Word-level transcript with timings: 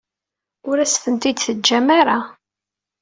Ur 0.69 0.77
as-tent-id-teǧǧam 0.79 1.87
ara. 1.99 2.17